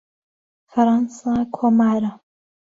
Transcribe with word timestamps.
فەرەنسا 0.71 1.33
کۆمارە. 1.59 2.11